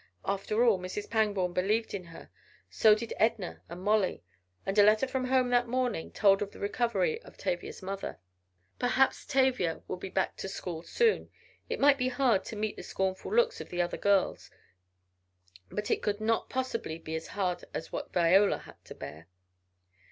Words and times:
After 0.25 0.63
all, 0.65 0.79
Mrs. 0.79 1.07
Pangborn 1.11 1.53
believed 1.53 1.93
in 1.93 2.05
her, 2.05 2.31
so 2.71 2.95
did 2.95 3.13
Edna 3.17 3.61
and 3.69 3.81
Molly, 3.83 4.23
and 4.65 4.75
a 4.79 4.83
letter 4.83 5.05
from 5.05 5.25
home 5.25 5.49
that 5.51 5.67
morning 5.67 6.11
told 6.11 6.41
of 6.41 6.49
the 6.49 6.57
recovery 6.59 7.21
of 7.21 7.37
Tavia's 7.37 7.83
mother. 7.83 8.17
Perhaps 8.79 9.27
Tavia 9.27 9.83
would 9.87 9.99
be 9.99 10.09
back 10.09 10.37
to 10.37 10.49
school 10.49 10.81
soon. 10.81 11.29
It 11.69 11.79
might 11.79 11.99
be 11.99 12.07
hard 12.07 12.43
to 12.45 12.55
meet 12.55 12.77
the 12.77 12.81
scornful 12.81 13.31
looks 13.31 13.61
of 13.61 13.69
the 13.69 13.83
other 13.83 13.97
girls, 13.97 14.49
but 15.69 15.91
it 15.91 16.01
could 16.01 16.19
not 16.19 16.49
possibly 16.49 16.97
be 16.97 17.13
as 17.15 17.27
hard 17.37 17.63
as 17.71 17.91
what 17.91 18.11
Viola 18.11 18.57
had 18.57 18.83
to 18.85 18.95
bear. 18.95 19.27